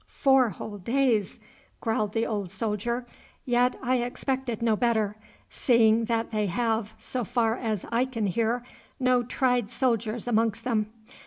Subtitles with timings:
[0.07, 1.39] 'Four whole days!'
[1.79, 3.05] growled the old soldier.
[3.45, 5.15] 'Yet I expected no better,
[5.47, 8.63] seeing that they have, so far as I can hear,
[8.99, 10.91] no tried soldiers amongst them.